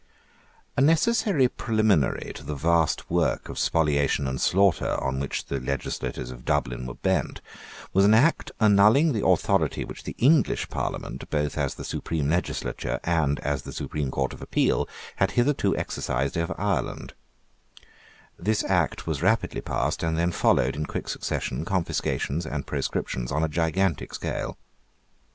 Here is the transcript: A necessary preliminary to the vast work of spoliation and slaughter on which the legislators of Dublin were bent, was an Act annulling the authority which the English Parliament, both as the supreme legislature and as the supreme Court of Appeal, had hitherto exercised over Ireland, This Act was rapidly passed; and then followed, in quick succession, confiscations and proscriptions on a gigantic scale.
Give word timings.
A 0.75 0.81
necessary 0.81 1.47
preliminary 1.47 2.33
to 2.33 2.43
the 2.43 2.55
vast 2.55 3.11
work 3.11 3.49
of 3.49 3.59
spoliation 3.59 4.25
and 4.25 4.41
slaughter 4.41 4.99
on 4.99 5.19
which 5.19 5.45
the 5.45 5.59
legislators 5.59 6.31
of 6.31 6.43
Dublin 6.43 6.87
were 6.87 6.95
bent, 6.95 7.39
was 7.93 8.03
an 8.03 8.15
Act 8.15 8.49
annulling 8.59 9.13
the 9.13 9.23
authority 9.23 9.85
which 9.85 10.01
the 10.03 10.15
English 10.17 10.69
Parliament, 10.69 11.29
both 11.29 11.55
as 11.55 11.75
the 11.75 11.83
supreme 11.83 12.27
legislature 12.31 12.99
and 13.03 13.39
as 13.41 13.61
the 13.61 13.71
supreme 13.71 14.09
Court 14.09 14.33
of 14.33 14.41
Appeal, 14.41 14.89
had 15.17 15.29
hitherto 15.37 15.77
exercised 15.77 16.35
over 16.35 16.55
Ireland, 16.59 17.13
This 18.39 18.63
Act 18.63 19.05
was 19.05 19.21
rapidly 19.21 19.61
passed; 19.61 20.01
and 20.01 20.17
then 20.17 20.31
followed, 20.31 20.75
in 20.75 20.87
quick 20.87 21.09
succession, 21.09 21.63
confiscations 21.63 22.43
and 22.47 22.65
proscriptions 22.65 23.31
on 23.31 23.43
a 23.43 23.47
gigantic 23.47 24.15
scale. 24.15 24.57